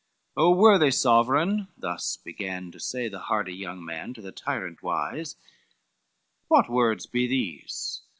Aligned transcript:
XXXVII 0.29 0.33
"O 0.37 0.51
worthy 0.55 0.89
sovereign," 0.89 1.67
thus 1.77 2.17
began 2.17 2.71
to 2.71 2.79
say 2.79 3.07
The 3.07 3.19
hardy 3.19 3.53
young 3.53 3.85
man 3.85 4.15
to 4.15 4.21
the 4.23 4.31
tyrant 4.31 4.81
wise, 4.81 5.35
"What 6.47 6.71
words 6.71 7.05
be 7.05 7.27
these? 7.27 8.01